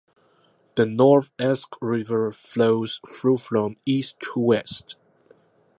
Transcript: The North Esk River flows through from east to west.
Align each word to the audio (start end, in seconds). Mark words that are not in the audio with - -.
The 0.73 0.87
North 0.87 1.29
Esk 1.37 1.75
River 1.79 2.31
flows 2.31 2.99
through 3.07 3.37
from 3.37 3.75
east 3.85 4.19
to 4.33 4.39
west. 4.39 4.95